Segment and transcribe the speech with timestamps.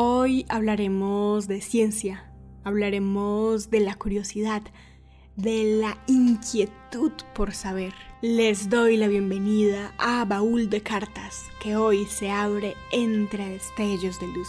[0.00, 2.32] Hoy hablaremos de ciencia,
[2.62, 4.62] hablaremos de la curiosidad,
[5.34, 7.92] de la inquietud por saber.
[8.22, 14.28] Les doy la bienvenida a Baúl de Cartas, que hoy se abre entre destellos de
[14.28, 14.48] luz.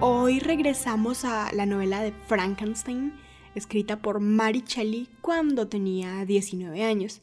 [0.00, 3.12] Hoy regresamos a la novela de Frankenstein,
[3.54, 7.22] escrita por Mary Shelley cuando tenía 19 años.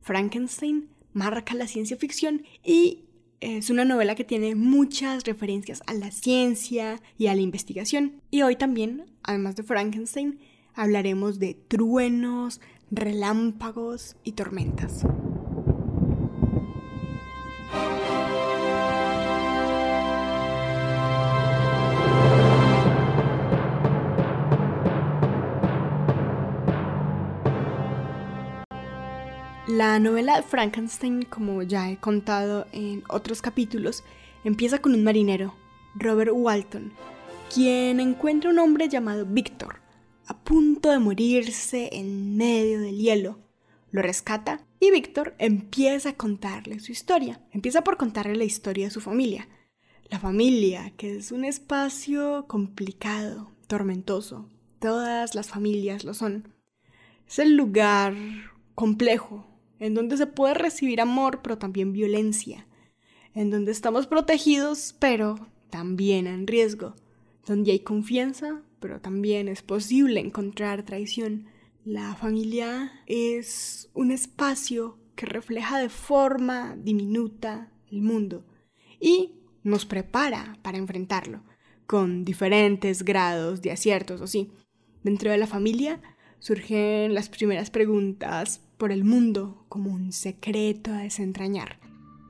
[0.00, 3.04] Frankenstein marca la ciencia ficción y
[3.40, 8.20] es una novela que tiene muchas referencias a la ciencia y a la investigación.
[8.30, 10.38] Y hoy también, además de Frankenstein,
[10.74, 15.04] hablaremos de truenos, relámpagos y tormentas.
[29.78, 34.02] La novela de Frankenstein, como ya he contado en otros capítulos,
[34.42, 35.54] empieza con un marinero,
[35.94, 36.92] Robert Walton,
[37.54, 39.76] quien encuentra un hombre llamado Víctor,
[40.26, 43.38] a punto de morirse en medio del hielo.
[43.92, 47.40] Lo rescata y Víctor empieza a contarle su historia.
[47.52, 49.48] Empieza por contarle la historia de su familia.
[50.10, 54.50] La familia, que es un espacio complicado, tormentoso.
[54.80, 56.52] Todas las familias lo son.
[57.28, 58.16] Es el lugar
[58.74, 59.47] complejo
[59.78, 62.66] en donde se puede recibir amor, pero también violencia,
[63.34, 66.94] en donde estamos protegidos, pero también en riesgo,
[67.46, 71.46] donde hay confianza, pero también es posible encontrar traición.
[71.84, 78.44] La familia es un espacio que refleja de forma diminuta el mundo
[79.00, 79.32] y
[79.62, 81.42] nos prepara para enfrentarlo,
[81.86, 84.50] con diferentes grados de aciertos o sí.
[85.02, 86.00] Dentro de la familia
[86.38, 91.78] surgen las primeras preguntas por el mundo como un secreto a desentrañar.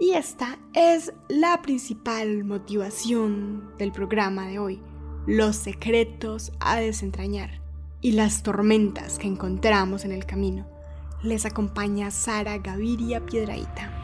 [0.00, 4.80] Y esta es la principal motivación del programa de hoy,
[5.26, 7.60] los secretos a desentrañar
[8.00, 10.66] y las tormentas que encontramos en el camino.
[11.22, 13.97] Les acompaña Sara Gaviria Piedraíta.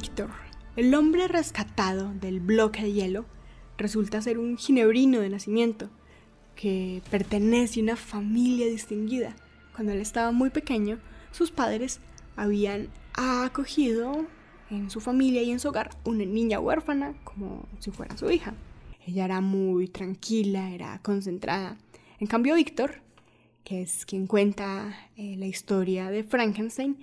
[0.00, 0.30] Víctor,
[0.76, 3.26] el hombre rescatado del bloque de hielo,
[3.76, 5.90] resulta ser un ginebrino de nacimiento
[6.54, 9.34] que pertenece a una familia distinguida.
[9.74, 11.00] Cuando él estaba muy pequeño,
[11.32, 11.98] sus padres
[12.36, 14.24] habían acogido
[14.70, 18.54] en su familia y en su hogar una niña huérfana como si fuera su hija.
[19.04, 21.76] Ella era muy tranquila, era concentrada.
[22.20, 23.02] En cambio, Víctor,
[23.64, 26.98] que es quien cuenta eh, la historia de Frankenstein,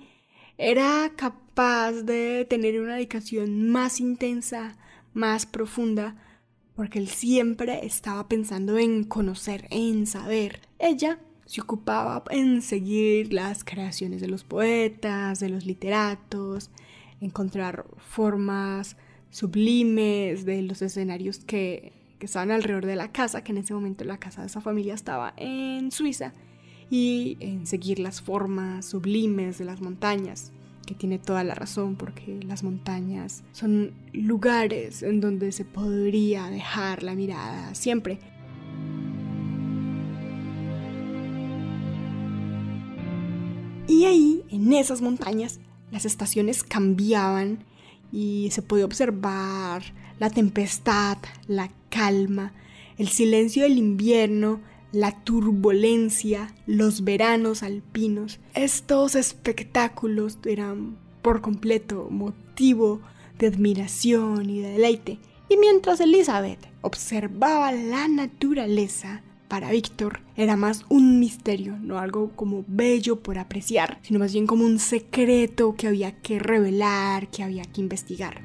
[0.58, 4.76] era capaz de tener una dedicación más intensa,
[5.14, 6.16] más profunda,
[6.74, 10.60] porque él siempre estaba pensando en conocer, en saber.
[10.78, 16.70] Ella se ocupaba en seguir las creaciones de los poetas, de los literatos,
[17.20, 18.96] encontrar formas
[19.30, 24.04] sublimes de los escenarios que, que estaban alrededor de la casa, que en ese momento
[24.04, 26.32] la casa de esa familia estaba en Suiza
[26.90, 30.52] y en seguir las formas sublimes de las montañas,
[30.86, 37.02] que tiene toda la razón porque las montañas son lugares en donde se podría dejar
[37.02, 38.18] la mirada siempre.
[43.88, 45.60] Y ahí, en esas montañas,
[45.90, 47.64] las estaciones cambiaban
[48.12, 49.82] y se podía observar
[50.18, 52.52] la tempestad, la calma,
[52.98, 54.60] el silencio del invierno,
[54.96, 58.40] la turbulencia, los veranos alpinos.
[58.54, 63.02] Estos espectáculos eran por completo motivo
[63.38, 65.18] de admiración y de deleite.
[65.50, 72.64] Y mientras Elizabeth observaba la naturaleza, para Víctor era más un misterio, no algo como
[72.66, 77.64] bello por apreciar, sino más bien como un secreto que había que revelar, que había
[77.64, 78.40] que investigar.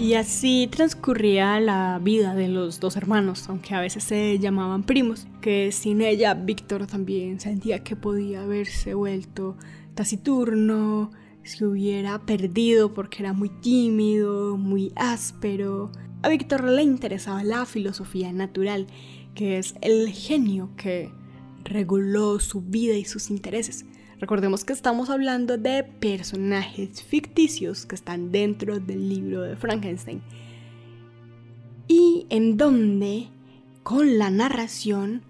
[0.00, 5.26] Y así transcurría la vida de los dos hermanos, aunque a veces se llamaban primos,
[5.42, 9.58] que sin ella Víctor también sentía que podía haberse vuelto
[9.94, 11.10] taciturno,
[11.42, 15.92] se hubiera perdido porque era muy tímido, muy áspero.
[16.22, 18.86] A Víctor le interesaba la filosofía natural,
[19.34, 21.12] que es el genio que
[21.62, 23.84] reguló su vida y sus intereses.
[24.20, 30.20] Recordemos que estamos hablando de personajes ficticios que están dentro del libro de Frankenstein.
[31.88, 33.28] Y en donde,
[33.82, 35.22] con la narración,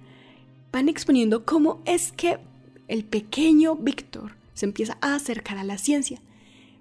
[0.72, 2.40] van exponiendo cómo es que
[2.88, 6.20] el pequeño Víctor se empieza a acercar a la ciencia.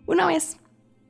[0.08, 0.58] Una vez,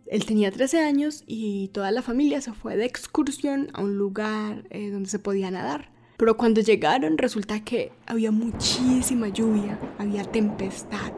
[0.05, 4.65] él tenía 13 años y toda la familia se fue de excursión a un lugar
[4.69, 5.91] eh, donde se podía nadar.
[6.19, 11.13] Pero cuando llegaron resulta que había muchísima lluvia, había tempestad,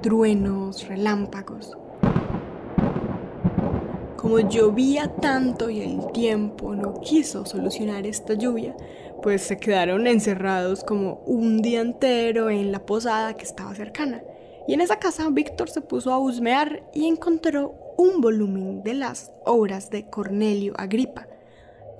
[0.00, 1.76] truenos, relámpagos.
[4.16, 8.74] Como llovía tanto y el tiempo no quiso solucionar esta lluvia,
[9.22, 14.22] pues se quedaron encerrados como un día entero en la posada que estaba cercana.
[14.66, 19.32] Y en esa casa Víctor se puso a husmear y encontró un volumen de las
[19.44, 21.26] obras de Cornelio Agripa,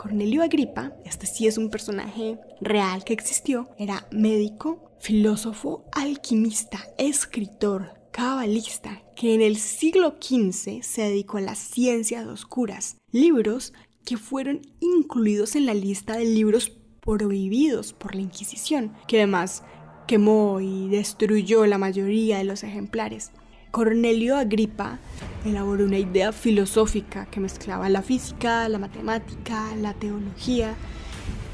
[0.01, 7.93] Cornelio Agripa, este sí es un personaje real que existió, era médico, filósofo, alquimista, escritor,
[8.11, 13.75] cabalista, que en el siglo XV se dedicó a las ciencias oscuras, libros
[14.07, 19.65] que fueron incluidos en la lista de libros prohibidos por la Inquisición, que además
[20.07, 23.33] quemó y destruyó la mayoría de los ejemplares.
[23.71, 24.99] Cornelio Agripa
[25.45, 30.75] elaboró una idea filosófica que mezclaba la física, la matemática, la teología,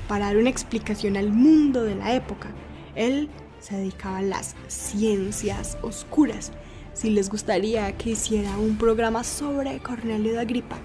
[0.08, 2.48] para dar una explicación al mundo de la época.
[2.94, 3.28] Él
[3.60, 6.52] se dedicaba a las ciencias oscuras.
[6.94, 10.78] Si les gustaría que hiciera un programa sobre Cornelio de Agripa,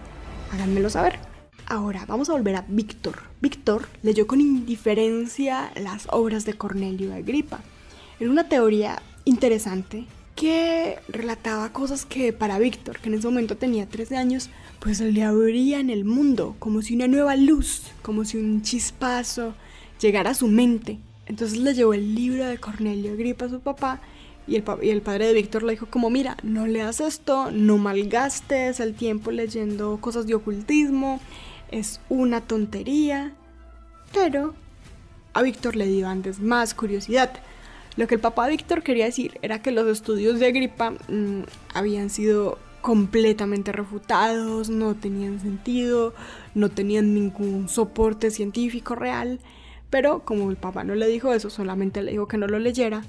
[0.51, 1.17] háganmelo saber.
[1.65, 3.19] Ahora vamos a volver a Víctor.
[3.39, 7.61] Víctor leyó con indiferencia las obras de Cornelio de Agripa.
[8.19, 10.07] Era una teoría interesante
[10.41, 14.49] que relataba cosas que para Víctor, que en ese momento tenía 13 años,
[14.79, 19.53] pues le abrían el mundo, como si una nueva luz, como si un chispazo
[19.99, 20.97] llegara a su mente.
[21.27, 24.01] Entonces le llevó el libro de Cornelio Agripa a su papá
[24.47, 27.77] y el, y el padre de Víctor le dijo como, mira, no leas esto, no
[27.77, 31.21] malgastes el tiempo leyendo cosas de ocultismo,
[31.69, 33.35] es una tontería.
[34.11, 34.55] Pero
[35.33, 37.31] a Víctor le dio antes más curiosidad.
[37.97, 41.41] Lo que el papá Víctor quería decir era que los estudios de Agripa mm,
[41.73, 46.13] habían sido completamente refutados, no tenían sentido,
[46.55, 49.39] no tenían ningún soporte científico real,
[49.89, 53.03] pero como el papá no le dijo eso, solamente le dijo que no lo leyera,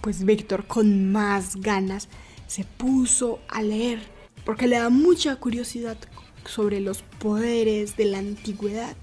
[0.00, 2.08] pues Víctor con más ganas
[2.46, 4.00] se puso a leer,
[4.44, 5.98] porque le da mucha curiosidad
[6.46, 8.96] sobre los poderes de la antigüedad,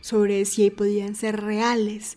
[0.00, 2.16] sobre si podían ser reales,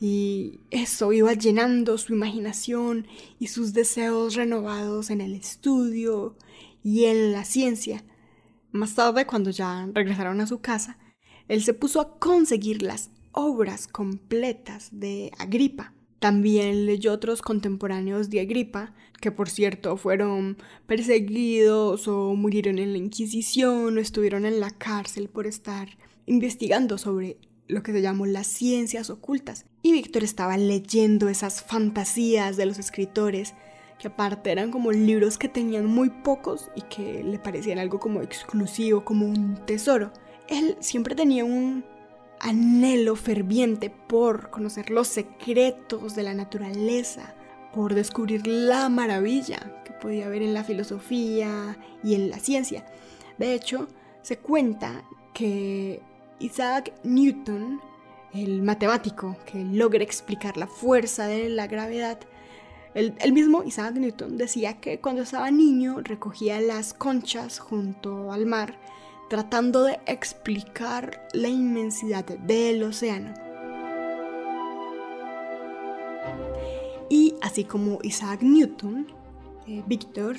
[0.00, 3.06] y eso iba llenando su imaginación
[3.38, 6.36] y sus deseos renovados en el estudio
[6.82, 8.02] y en la ciencia.
[8.72, 10.98] Más tarde, cuando ya regresaron a su casa,
[11.48, 15.92] él se puso a conseguir las obras completas de Agripa.
[16.18, 20.56] También leyó otros contemporáneos de Agripa, que por cierto fueron
[20.86, 27.38] perseguidos o murieron en la Inquisición o estuvieron en la cárcel por estar investigando sobre
[27.70, 29.64] lo que se llamó las ciencias ocultas.
[29.82, 33.54] Y Víctor estaba leyendo esas fantasías de los escritores,
[33.98, 38.22] que aparte eran como libros que tenían muy pocos y que le parecían algo como
[38.22, 40.12] exclusivo, como un tesoro.
[40.48, 41.84] Él siempre tenía un
[42.40, 47.34] anhelo ferviente por conocer los secretos de la naturaleza,
[47.72, 52.86] por descubrir la maravilla que podía haber en la filosofía y en la ciencia.
[53.38, 53.88] De hecho,
[54.22, 56.02] se cuenta que
[56.40, 57.80] Isaac Newton,
[58.32, 62.18] el matemático que logra explicar la fuerza de la gravedad,
[62.94, 68.80] el, mismo Isaac Newton decía que cuando estaba niño recogía las conchas junto al mar
[69.28, 73.32] tratando de explicar la inmensidad del océano.
[77.08, 79.06] Y así como Isaac Newton,
[79.68, 80.36] eh, Víctor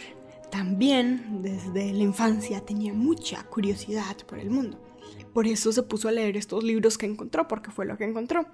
[0.50, 4.78] también desde la infancia tenía mucha curiosidad por el mundo.
[5.34, 8.46] Por eso se puso a leer estos libros que encontró, porque fue lo que encontró.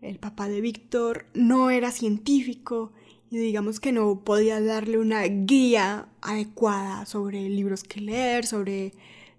[0.00, 2.92] El papá de Víctor no era científico
[3.30, 8.92] y digamos que no podía darle una guía adecuada sobre libros que leer, sobre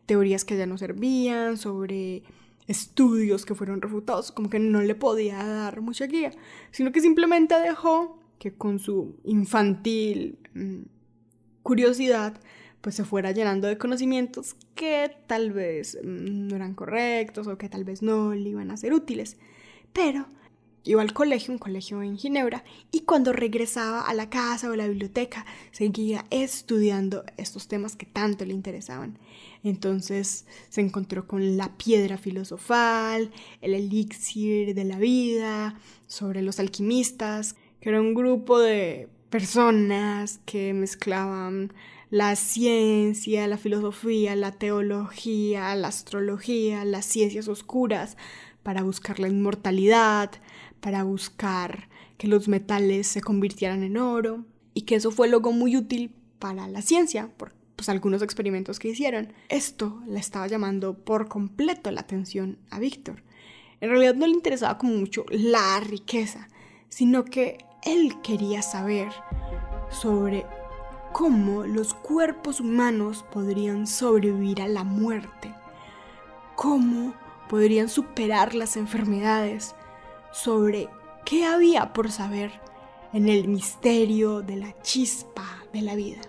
[0.06, 2.24] teorías que ya no servían, sobre
[2.68, 6.32] estudios que fueron refutados, como que no le podía dar mucha guía,
[6.72, 10.82] sino que simplemente dejó que con su infantil mm,
[11.64, 12.40] curiosidad
[12.82, 17.70] pues se fuera llenando de conocimientos que tal vez mm, no eran correctos o que
[17.70, 19.38] tal vez no le iban a ser útiles.
[19.94, 20.28] Pero
[20.84, 24.78] iba al colegio, un colegio en Ginebra, y cuando regresaba a la casa o a
[24.78, 29.20] la biblioteca seguía estudiando estos temas que tanto le interesaban.
[29.64, 37.56] Entonces se encontró con la piedra filosofal, el elixir de la vida, sobre los alquimistas,
[37.80, 41.72] que era un grupo de personas que mezclaban
[42.12, 48.18] la ciencia, la filosofía, la teología, la astrología, las ciencias oscuras,
[48.64, 50.30] para buscar la inmortalidad,
[50.82, 51.88] para buscar
[52.18, 56.68] que los metales se convirtieran en oro y que eso fue luego muy útil para
[56.68, 59.34] la ciencia, por pues, algunos experimentos que hicieron.
[59.48, 63.24] Esto le estaba llamando por completo la atención a Víctor.
[63.80, 66.50] En realidad no le interesaba como mucho la riqueza,
[66.90, 69.10] sino que él quería saber
[69.90, 70.46] sobre
[71.12, 75.54] cómo los cuerpos humanos podrían sobrevivir a la muerte,
[76.56, 77.14] cómo
[77.50, 79.76] podrían superar las enfermedades,
[80.32, 80.90] sobre
[81.26, 82.52] qué había por saber
[83.14, 86.22] en el misterio de la chispa de la vida.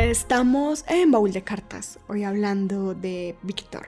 [0.00, 3.86] Estamos en Baúl de Cartas, hoy hablando de Víctor,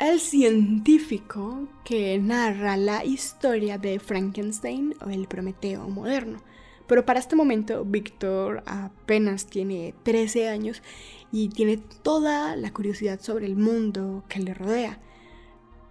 [0.00, 6.42] el científico que narra la historia de Frankenstein o el Prometeo moderno.
[6.88, 10.82] Pero para este momento Víctor apenas tiene 13 años
[11.30, 14.98] y tiene toda la curiosidad sobre el mundo que le rodea.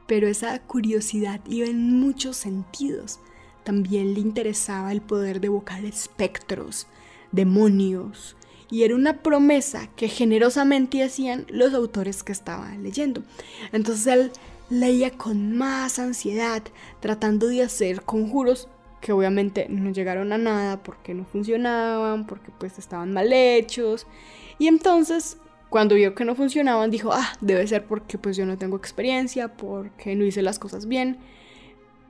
[0.06, 3.22] Pero esa curiosidad iba en muchos sentidos.
[3.64, 6.88] También le interesaba el poder de evocar espectros,
[7.32, 8.36] demonios,
[8.70, 13.24] y era una promesa que generosamente hacían los autores que estaba leyendo.
[13.72, 14.32] Entonces él
[14.70, 16.64] leía con más ansiedad,
[17.00, 18.68] tratando de hacer conjuros
[19.02, 24.08] que obviamente no llegaron a nada porque no funcionaban, porque pues estaban mal hechos.
[24.58, 25.38] Y entonces,
[25.70, 29.56] cuando vio que no funcionaban, dijo, ah, debe ser porque pues yo no tengo experiencia,
[29.56, 31.20] porque no hice las cosas bien,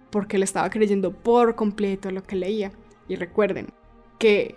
[0.10, 2.72] porque le estaba creyendo por completo lo que leía.
[3.10, 3.68] Y recuerden
[4.18, 4.56] que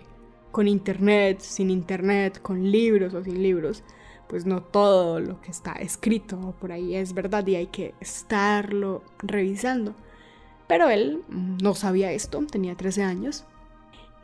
[0.51, 3.83] con internet, sin internet, con libros o sin libros,
[4.27, 9.03] pues no todo lo que está escrito por ahí es verdad y hay que estarlo
[9.19, 9.95] revisando.
[10.67, 13.43] Pero él no sabía esto, tenía 13 años.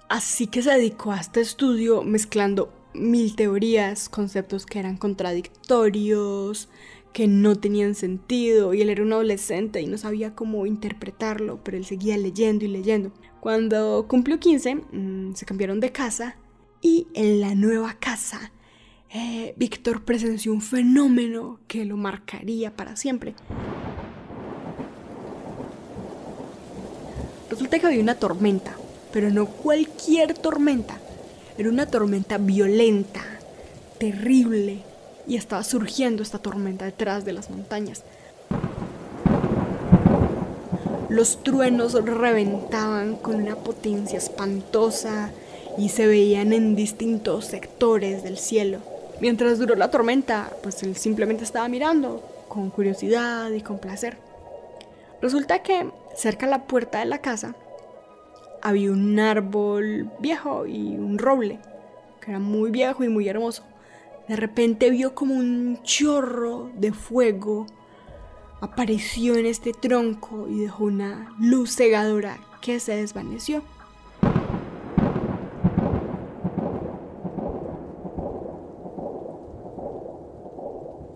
[0.07, 6.69] Así que se dedicó a este estudio mezclando mil teorías, conceptos que eran contradictorios,
[7.15, 11.77] que no tenían sentido, y él era un adolescente y no sabía cómo interpretarlo, pero
[11.77, 13.13] él seguía leyendo y leyendo.
[13.39, 16.35] Cuando cumplió 15, mm, se cambiaron de casa
[16.81, 18.51] y en la nueva casa,
[19.13, 23.33] eh, Víctor presenció un fenómeno que lo marcaría para siempre.
[27.49, 28.75] Resulta que había una tormenta,
[29.13, 30.99] pero no cualquier tormenta.
[31.57, 33.21] Era una tormenta violenta,
[33.99, 34.83] terrible,
[35.27, 38.03] y estaba surgiendo esta tormenta detrás de las montañas.
[41.09, 45.31] Los truenos reventaban con una potencia espantosa
[45.77, 48.79] y se veían en distintos sectores del cielo.
[49.21, 54.17] Mientras duró la tormenta, pues él simplemente estaba mirando, con curiosidad y con placer.
[55.21, 57.55] Resulta que cerca de la puerta de la casa
[58.61, 61.59] había un árbol viejo y un roble,
[62.19, 63.63] que era muy viejo y muy hermoso.
[64.27, 67.67] De repente vio como un chorro de fuego
[68.61, 73.61] apareció en este tronco y dejó una luz cegadora que se desvaneció.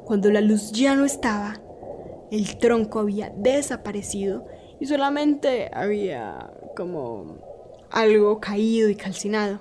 [0.06, 1.60] Cuando la luz ya no estaba,
[2.32, 4.46] el tronco había desaparecido
[4.80, 7.38] y solamente había como
[7.92, 9.60] algo caído y calcinado.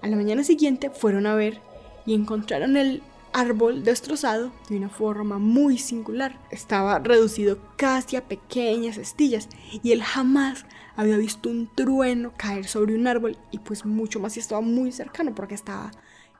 [0.00, 1.60] A la mañana siguiente fueron a ver
[2.08, 3.02] y encontraron el
[3.34, 6.38] árbol destrozado de una forma muy singular.
[6.50, 9.50] Estaba reducido casi a pequeñas estillas
[9.82, 10.64] y él jamás
[10.96, 14.90] había visto un trueno caer sobre un árbol y pues mucho más si estaba muy
[14.90, 15.90] cercano porque estaba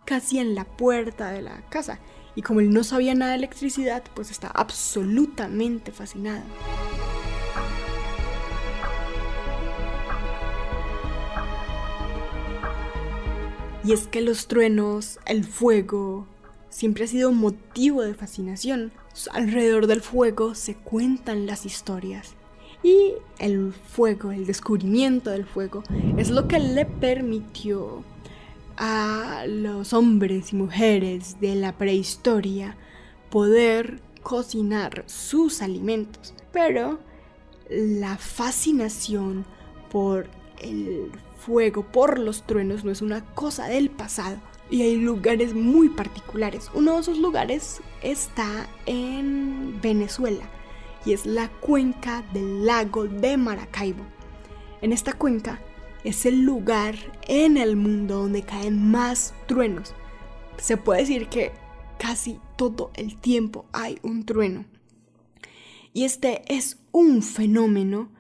[0.07, 1.99] casi en la puerta de la casa
[2.35, 6.45] y como él no sabía nada de electricidad pues estaba absolutamente fascinado.
[13.89, 16.27] Y es que los truenos, el fuego,
[16.69, 18.93] siempre ha sido motivo de fascinación.
[19.33, 22.35] Alrededor del fuego se cuentan las historias.
[22.83, 25.85] Y el fuego, el descubrimiento del fuego,
[26.19, 28.05] es lo que le permitió
[28.77, 32.77] a los hombres y mujeres de la prehistoria
[33.31, 36.35] poder cocinar sus alimentos.
[36.53, 36.99] Pero
[37.71, 39.47] la fascinación
[39.91, 40.29] por
[40.61, 44.39] el fuego, por los truenos, no es una cosa del pasado.
[44.71, 46.71] Y hay lugares muy particulares.
[46.75, 50.45] Uno de esos lugares está en Venezuela
[51.05, 54.05] y es la cuenca del lago de Maracaibo.
[54.83, 55.61] En esta cuenca
[56.05, 56.97] es el lugar
[57.27, 59.95] en el mundo donde caen más truenos.
[60.59, 61.53] Se puede decir que
[61.99, 64.65] casi todo el tiempo hay un trueno.
[65.93, 68.11] Y este es un fenómeno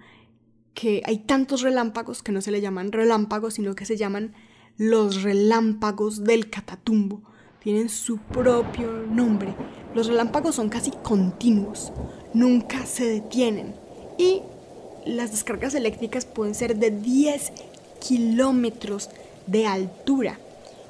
[0.79, 4.33] que hay tantos relámpagos que no se le llaman relámpagos, sino que se llaman
[4.77, 7.21] los relámpagos del Catatumbo.
[7.61, 9.57] Tienen su propio nombre.
[9.93, 11.93] Los relámpagos son casi continuos,
[12.33, 13.75] nunca se detienen.
[14.19, 14.43] Y
[15.05, 17.53] las descargas eléctricas pueden ser de 10
[18.01, 19.11] kilómetros
[19.49, 20.39] de altura.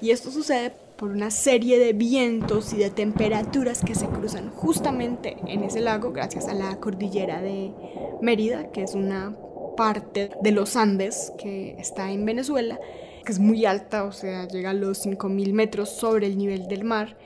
[0.02, 5.38] Y esto sucede por una serie de vientos y de temperaturas que se cruzan justamente
[5.46, 7.72] en ese lago gracias a la cordillera de
[8.20, 9.34] Mérida, que es una
[9.78, 12.80] parte de los Andes que está en Venezuela,
[13.24, 16.82] que es muy alta, o sea, llega a los 5.000 metros sobre el nivel del
[16.82, 17.16] mar.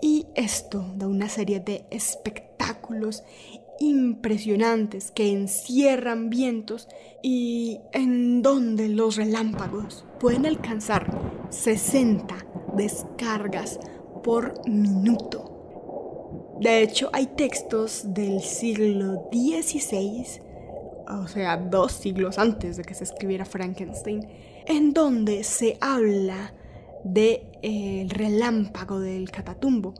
[0.00, 3.24] Y esto da una serie de espectáculos
[3.80, 6.86] impresionantes que encierran vientos
[7.24, 11.10] y en donde los relámpagos pueden alcanzar
[11.50, 12.36] 60
[12.76, 13.80] descargas
[14.22, 16.52] por minuto.
[16.60, 20.45] De hecho, hay textos del siglo XVI,
[21.08, 24.26] o sea, dos siglos antes de que se escribiera Frankenstein,
[24.66, 26.54] en donde se habla
[27.04, 29.94] del de, relámpago del catatumbo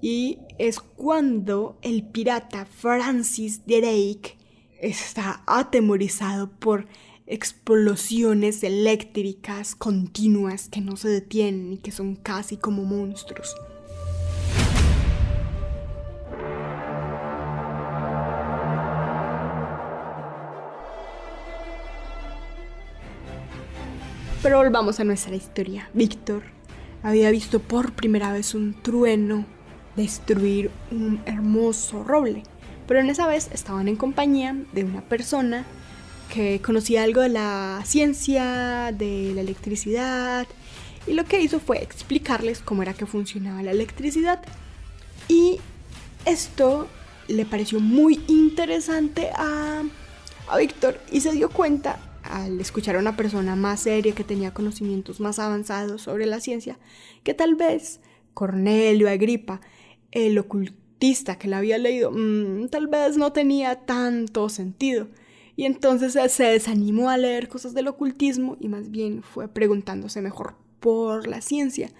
[0.00, 4.38] y es cuando el pirata Francis Drake
[4.80, 6.86] está atemorizado por
[7.26, 13.54] explosiones eléctricas continuas que no se detienen y que son casi como monstruos.
[24.46, 25.90] Pero volvamos a nuestra historia.
[25.92, 26.44] Víctor
[27.02, 29.44] había visto por primera vez un trueno
[29.96, 32.44] destruir un hermoso roble.
[32.86, 35.64] Pero en esa vez estaban en compañía de una persona
[36.32, 40.46] que conocía algo de la ciencia, de la electricidad,
[41.08, 44.44] y lo que hizo fue explicarles cómo era que funcionaba la electricidad.
[45.26, 45.58] Y
[46.24, 46.86] esto
[47.26, 49.82] le pareció muy interesante a,
[50.46, 54.52] a Víctor y se dio cuenta al escuchar a una persona más seria que tenía
[54.52, 56.78] conocimientos más avanzados sobre la ciencia,
[57.24, 58.00] que tal vez
[58.34, 59.60] Cornelio Agripa
[60.12, 65.08] el ocultista que la había leído mm, tal vez no tenía tanto sentido.
[65.56, 70.54] Y entonces se desanimó a leer cosas del ocultismo y más bien fue preguntándose mejor
[70.80, 71.90] por la ciencia,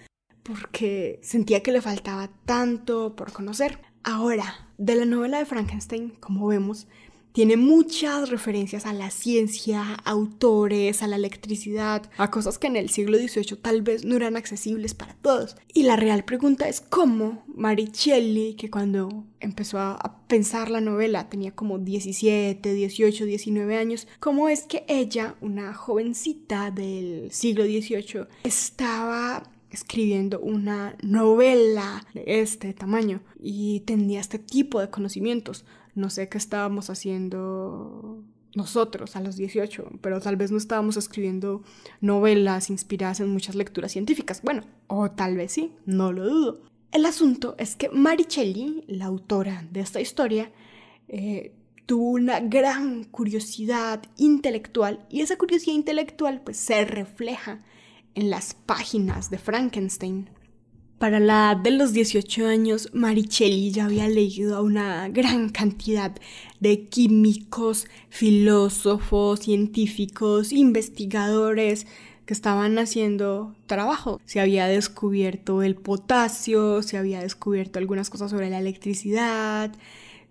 [0.43, 3.79] porque sentía que le faltaba tanto por conocer.
[4.03, 6.87] Ahora, de la novela de Frankenstein, como vemos,
[7.31, 12.89] tiene muchas referencias a la ciencia, autores, a la electricidad, a cosas que en el
[12.89, 15.55] siglo XVIII tal vez no eran accesibles para todos.
[15.73, 21.51] Y la real pregunta es cómo Maricelli, que cuando empezó a pensar la novela tenía
[21.51, 29.43] como 17, 18, 19 años, cómo es que ella, una jovencita del siglo XVIII, estaba
[29.69, 35.65] escribiendo una novela de este tamaño y tenía este tipo de conocimientos.
[35.97, 38.23] No sé qué estábamos haciendo
[38.55, 41.63] nosotros a los 18, pero tal vez no estábamos escribiendo
[42.01, 44.43] novelas inspiradas en muchas lecturas científicas.
[44.43, 46.61] Bueno, o tal vez sí, no lo dudo.
[46.91, 50.51] El asunto es que Maricelli, la autora de esta historia,
[51.07, 51.53] eh,
[51.87, 57.63] tuvo una gran curiosidad intelectual y esa curiosidad intelectual pues se refleja
[58.13, 60.29] en las páginas de Frankenstein.
[60.99, 66.15] Para la edad de los 18 años, Maricelli ya había leído a una gran cantidad
[66.59, 71.85] de químicos, filósofos, científicos, investigadores
[72.25, 74.19] que estaban haciendo trabajo.
[74.25, 79.71] Se había descubierto el potasio, se había descubierto algunas cosas sobre la electricidad,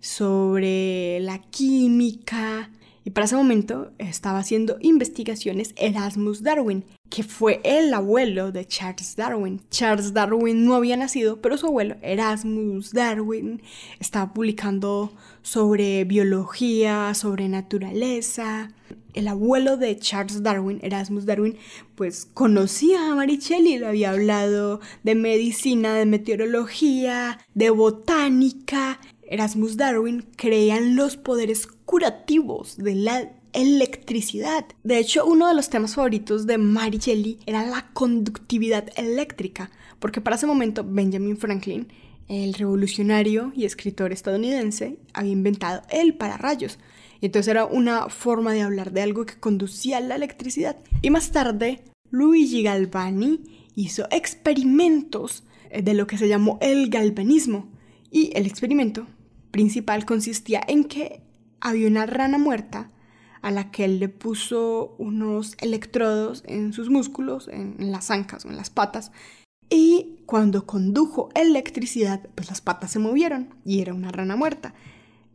[0.01, 2.69] sobre la química.
[3.07, 9.15] Y para ese momento estaba haciendo investigaciones Erasmus Darwin, que fue el abuelo de Charles
[9.15, 9.61] Darwin.
[9.71, 13.61] Charles Darwin no había nacido, pero su abuelo, Erasmus Darwin,
[14.01, 18.73] estaba publicando sobre biología, sobre naturaleza.
[19.13, 21.55] El abuelo de Charles Darwin, Erasmus Darwin,
[21.95, 28.99] pues conocía a Maricelli, le había hablado de medicina, de meteorología, de botánica.
[29.29, 34.65] Erasmus Darwin creía en los poderes curativos de la electricidad.
[34.83, 40.35] De hecho, uno de los temas favoritos de Mary era la conductividad eléctrica, porque para
[40.35, 41.87] ese momento Benjamin Franklin
[42.27, 46.77] el revolucionario y escritor estadounidense, había inventado el pararrayos.
[47.21, 50.77] Entonces era una forma de hablar de algo que conducía la electricidad.
[51.01, 57.69] Y más tarde, Luigi Galvani hizo experimentos de lo que se llamó el galvanismo.
[58.11, 59.07] Y el experimento
[59.51, 61.21] principal consistía en que
[61.61, 62.91] había una rana muerta
[63.41, 68.49] a la que él le puso unos electrodos en sus músculos, en, las ancas o
[68.49, 69.11] en las patas,
[69.69, 74.73] y cuando condujo electricidad, pues las patas se movieron y era una rana muerta.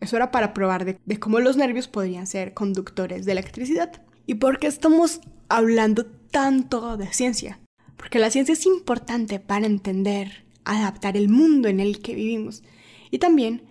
[0.00, 4.02] Eso era para probar de, de cómo los nervios podrían ser conductores de electricidad.
[4.26, 7.61] ¿Y por qué estamos hablando tanto de ciencia?
[7.96, 12.62] Porque la ciencia es importante para entender, adaptar el mundo en el que vivimos
[13.11, 13.62] y también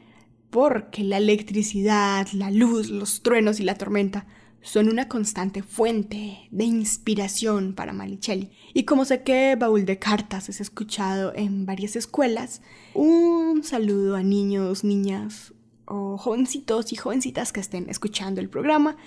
[0.51, 4.27] porque la electricidad, la luz, los truenos y la tormenta
[4.61, 8.51] son una constante fuente de inspiración para Malicelli.
[8.73, 12.61] Y como sé que Baúl de Cartas es escuchado en varias escuelas,
[12.93, 15.53] un saludo a niños, niñas
[15.85, 18.97] o jovencitos y jovencitas que estén escuchando el programa.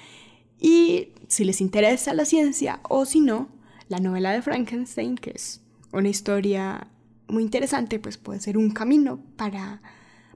[0.58, 3.48] Y si les interesa la ciencia o si no,
[3.88, 5.60] la novela de Frankenstein, que es
[5.92, 6.88] una historia
[7.28, 9.82] muy interesante, pues puede ser un camino para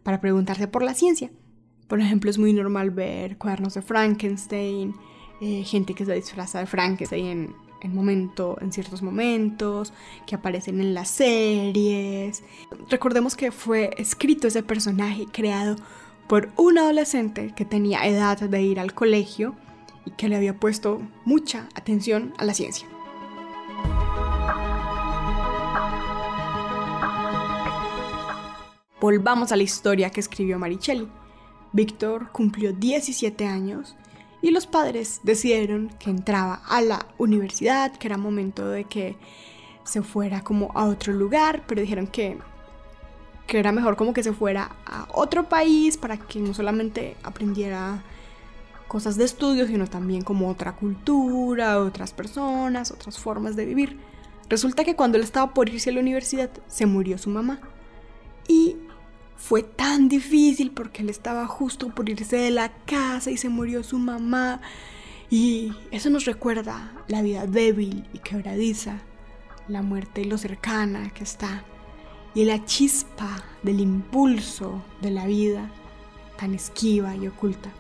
[0.09, 1.31] para preguntarse por la ciencia.
[1.87, 4.95] Por ejemplo, es muy normal ver cuadernos de Frankenstein,
[5.43, 9.93] eh, gente que se disfraza de Frankenstein en, momento, en ciertos momentos,
[10.27, 12.43] que aparecen en las series.
[12.89, 15.77] Recordemos que fue escrito ese personaje creado
[16.27, 19.57] por un adolescente que tenía edad de ir al colegio
[20.07, 22.89] y que le había puesto mucha atención a la ciencia.
[29.01, 31.09] Volvamos a la historia que escribió Maricelli.
[31.73, 33.95] Víctor cumplió 17 años
[34.43, 39.17] y los padres decidieron que entraba a la universidad, que era momento de que
[39.85, 42.39] se fuera como a otro lugar, pero dijeron que,
[43.47, 48.03] que era mejor como que se fuera a otro país para que no solamente aprendiera
[48.89, 53.99] cosas de estudio, sino también como otra cultura, otras personas, otras formas de vivir.
[54.49, 57.61] Resulta que cuando él estaba por irse a la universidad, se murió su mamá.
[58.49, 58.77] Y
[59.49, 63.83] fue tan difícil porque él estaba justo por irse de la casa y se murió
[63.83, 64.61] su mamá.
[65.31, 68.99] Y eso nos recuerda la vida débil y quebradiza,
[69.67, 71.65] la muerte y lo cercana que está,
[72.35, 75.71] y la chispa del impulso de la vida
[76.39, 77.71] tan esquiva y oculta.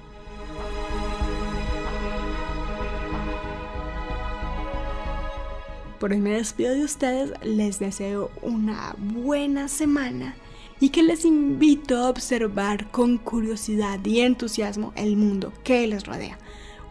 [6.00, 10.34] Por hoy me despido de ustedes, les deseo una buena semana
[10.80, 16.38] y que les invito a observar con curiosidad y entusiasmo el mundo que les rodea.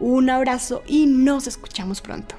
[0.00, 2.34] Un abrazo y nos escuchamos pronto.